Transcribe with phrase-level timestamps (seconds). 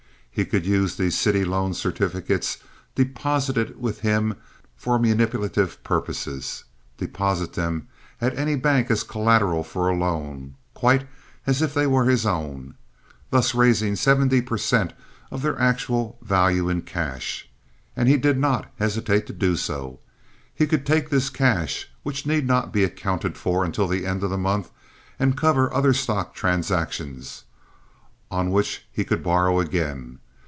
[0.33, 2.59] He could use these city loan certificates
[2.95, 4.35] deposited with him
[4.77, 6.63] for manipulative purposes,
[6.97, 7.89] deposit them
[8.21, 11.05] at any bank as collateral for a loan, quite
[11.45, 12.75] as if they were his own,
[13.29, 14.93] thus raising seventy per cent.
[15.31, 17.49] of their actual value in cash,
[17.93, 19.99] and he did not hesitate to do so.
[20.55, 24.29] He could take this cash, which need not be accounted for until the end of
[24.29, 24.71] the month,
[25.19, 27.43] and cover other stock transactions,
[28.31, 30.17] on which he could borrow again.